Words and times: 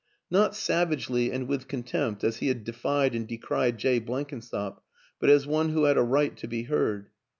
Not 0.31 0.55
savagely 0.55 1.31
and 1.31 1.47
with 1.47 1.67
contempt, 1.67 2.23
as 2.23 2.37
he 2.37 2.47
had 2.47 2.63
defied 2.63 3.13
and 3.13 3.27
decried 3.27 3.77
Jay 3.77 3.99
Blenkinsop, 3.99 4.81
but 5.19 5.29
as 5.29 5.45
one 5.45 5.69
who 5.69 5.83
had 5.83 5.95
a 5.95 6.01
right 6.01 6.35
to 6.37 6.47
be 6.47 6.63
heard. 6.63 7.11